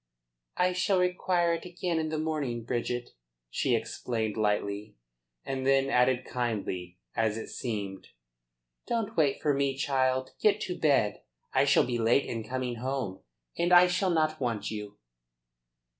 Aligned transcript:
"I 0.57 0.73
shall 0.73 0.97
require 0.99 1.53
it 1.53 1.63
again 1.63 1.99
in 1.99 2.09
the 2.09 2.17
morning, 2.17 2.63
Bridget," 2.63 3.11
she 3.51 3.75
explained 3.75 4.35
lightly. 4.35 4.95
And 5.45 5.63
then 5.63 5.91
added 5.91 6.25
kindly, 6.25 6.97
as 7.15 7.37
it 7.37 7.49
seemed: 7.49 8.07
"Don't 8.87 9.15
wait 9.15 9.43
for 9.43 9.53
me, 9.53 9.77
child. 9.77 10.31
Get 10.41 10.59
to 10.61 10.75
bed. 10.75 11.21
I 11.53 11.65
shall 11.65 11.85
be 11.85 11.99
late 11.99 12.25
in 12.25 12.43
coming 12.43 12.77
home, 12.77 13.19
and 13.55 13.71
I 13.71 13.85
shall 13.85 14.09
not 14.09 14.41
want 14.41 14.71
you." 14.71 14.97